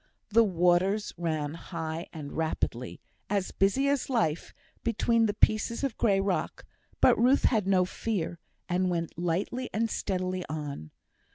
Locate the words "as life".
3.87-4.51